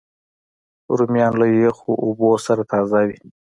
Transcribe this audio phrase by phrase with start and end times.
[0.97, 3.17] رومیان له یخو اوبو سره تازه وي